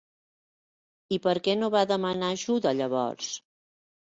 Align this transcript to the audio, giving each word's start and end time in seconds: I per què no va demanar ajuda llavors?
I 1.17 1.19
per 1.27 1.35
què 1.49 1.55
no 1.59 1.69
va 1.77 1.83
demanar 1.91 2.33
ajuda 2.39 2.75
llavors? 2.81 3.33